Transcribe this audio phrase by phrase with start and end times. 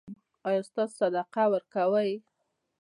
[0.47, 2.11] ایا تاسو صدقه ورکوئ؟